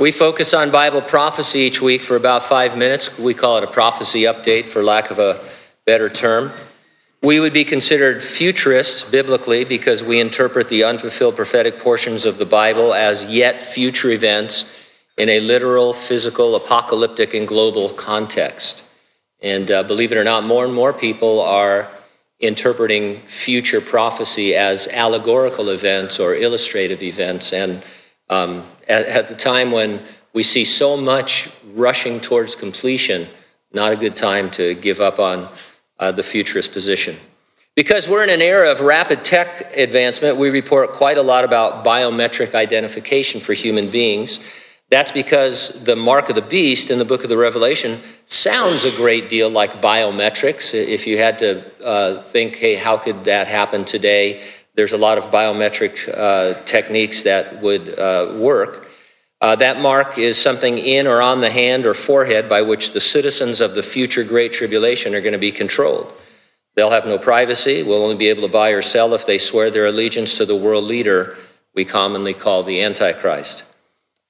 [0.00, 3.18] We focus on Bible prophecy each week for about five minutes.
[3.18, 5.38] We call it a prophecy update, for lack of a
[5.84, 6.52] better term.
[7.22, 12.46] We would be considered futurists biblically because we interpret the unfulfilled prophetic portions of the
[12.46, 14.86] Bible as yet future events
[15.18, 18.86] in a literal, physical, apocalyptic, and global context.
[19.42, 21.90] And uh, believe it or not, more and more people are
[22.38, 27.52] interpreting future prophecy as allegorical events or illustrative events.
[27.52, 27.82] And
[28.30, 30.00] um, at, at the time when
[30.32, 33.26] we see so much rushing towards completion,
[33.72, 35.48] not a good time to give up on
[35.98, 37.16] uh, the futurist position.
[37.76, 41.84] Because we're in an era of rapid tech advancement, we report quite a lot about
[41.84, 44.40] biometric identification for human beings.
[44.90, 48.90] That's because the mark of the beast in the book of the Revelation sounds a
[48.90, 50.74] great deal like biometrics.
[50.74, 54.42] If you had to uh, think, hey, how could that happen today?
[54.74, 58.88] There's a lot of biometric uh, techniques that would uh, work.
[59.40, 63.00] Uh, that mark is something in or on the hand or forehead by which the
[63.00, 66.12] citizens of the future Great Tribulation are going to be controlled.
[66.74, 69.70] They'll have no privacy, will only be able to buy or sell if they swear
[69.70, 71.36] their allegiance to the world leader
[71.74, 73.64] we commonly call the Antichrist.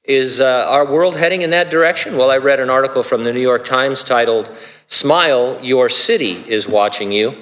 [0.05, 2.17] Is uh, our world heading in that direction?
[2.17, 4.51] Well, I read an article from the New York Times titled,
[4.87, 7.35] Smile, Your City is Watching You.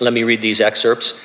[0.00, 1.20] Let me read these excerpts.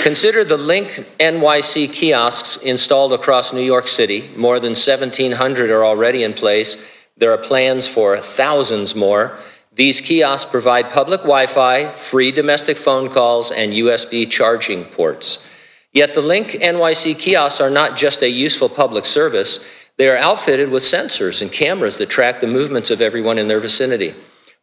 [0.00, 4.30] Consider the Link NYC kiosks installed across New York City.
[4.34, 6.82] More than 1,700 are already in place.
[7.18, 9.36] There are plans for thousands more.
[9.74, 15.46] These kiosks provide public Wi Fi, free domestic phone calls, and USB charging ports.
[15.92, 19.62] Yet the Link NYC kiosks are not just a useful public service,
[19.98, 23.60] they are outfitted with sensors and cameras that track the movements of everyone in their
[23.60, 24.14] vicinity.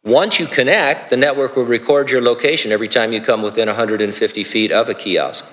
[0.04, 4.44] Once you connect, the network will record your location every time you come within 150
[4.44, 5.44] feet of a kiosk.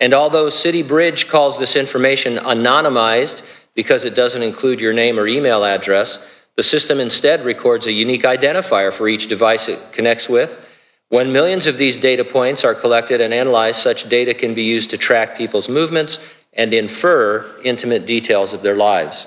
[0.00, 3.42] And although City Bridge calls this information anonymized
[3.74, 6.18] because it doesn't include your name or email address,
[6.56, 10.62] the system instead records a unique identifier for each device it connects with.
[11.08, 14.90] When millions of these data points are collected and analyzed, such data can be used
[14.90, 16.18] to track people's movements
[16.52, 19.26] and infer intimate details of their lives.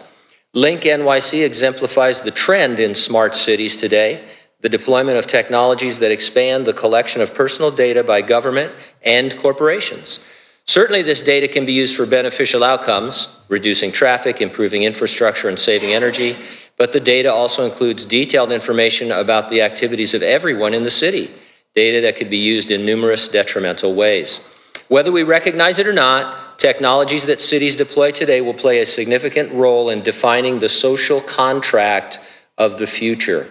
[0.53, 4.23] Link NYC exemplifies the trend in smart cities today
[4.61, 10.19] the deployment of technologies that expand the collection of personal data by government and corporations.
[10.65, 15.93] Certainly, this data can be used for beneficial outcomes, reducing traffic, improving infrastructure, and saving
[15.93, 16.35] energy,
[16.77, 21.31] but the data also includes detailed information about the activities of everyone in the city,
[21.73, 24.45] data that could be used in numerous detrimental ways.
[24.89, 29.51] Whether we recognize it or not, technologies that cities deploy today will play a significant
[29.53, 32.19] role in defining the social contract
[32.57, 33.47] of the future.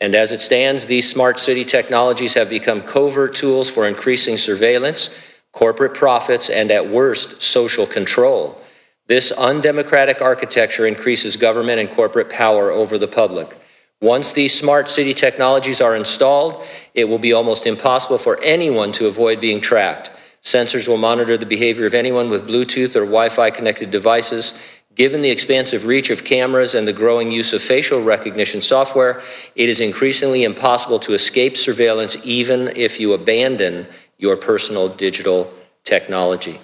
[0.00, 5.10] And as it stands, these smart city technologies have become covert tools for increasing surveillance,
[5.52, 8.60] corporate profits, and at worst, social control.
[9.08, 13.56] This undemocratic architecture increases government and corporate power over the public.
[14.00, 19.06] Once these smart city technologies are installed, it will be almost impossible for anyone to
[19.06, 20.10] avoid being tracked.
[20.42, 24.54] Sensors will monitor the behavior of anyone with Bluetooth or Wi Fi connected devices
[25.00, 29.22] Given the expansive reach of cameras and the growing use of facial recognition software,
[29.56, 33.86] it is increasingly impossible to escape surveillance even if you abandon
[34.18, 36.60] your personal digital technology.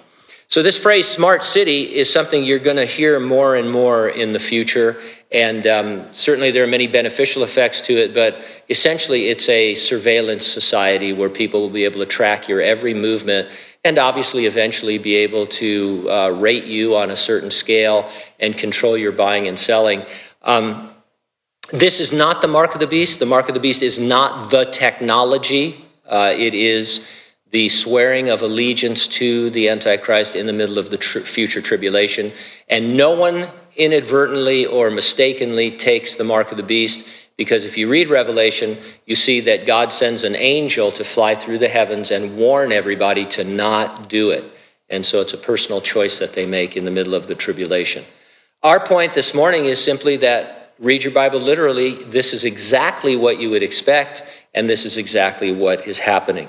[0.49, 4.33] So, this phrase smart city is something you're going to hear more and more in
[4.33, 4.97] the future.
[5.31, 10.45] And um, certainly there are many beneficial effects to it, but essentially it's a surveillance
[10.45, 13.49] society where people will be able to track your every movement
[13.87, 18.97] and obviously eventually be able to uh, rate you on a certain scale and control
[18.97, 20.03] your buying and selling.
[20.43, 20.89] Um,
[21.71, 23.19] this is not the mark of the beast.
[23.19, 27.07] The mark of the beast is not the technology, uh, it is
[27.51, 32.33] the swearing of allegiance to the Antichrist in the middle of the tr- future tribulation.
[32.67, 33.47] And no one
[33.77, 39.15] inadvertently or mistakenly takes the mark of the beast because if you read Revelation, you
[39.15, 43.43] see that God sends an angel to fly through the heavens and warn everybody to
[43.43, 44.43] not do it.
[44.89, 48.03] And so it's a personal choice that they make in the middle of the tribulation.
[48.63, 52.03] Our point this morning is simply that read your Bible literally.
[52.05, 54.23] This is exactly what you would expect,
[54.55, 56.47] and this is exactly what is happening.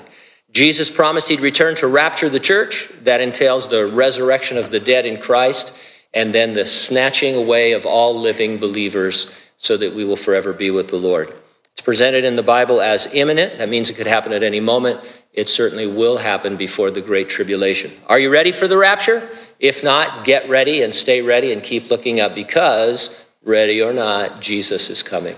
[0.51, 2.89] Jesus promised he'd return to rapture the church.
[3.03, 5.77] That entails the resurrection of the dead in Christ
[6.13, 10.71] and then the snatching away of all living believers so that we will forever be
[10.71, 11.33] with the Lord.
[11.73, 13.57] It's presented in the Bible as imminent.
[13.57, 15.01] That means it could happen at any moment.
[15.33, 17.91] It certainly will happen before the Great Tribulation.
[18.07, 19.29] Are you ready for the rapture?
[19.59, 24.39] If not, get ready and stay ready and keep looking up because, ready or not,
[24.39, 25.35] Jesus is coming.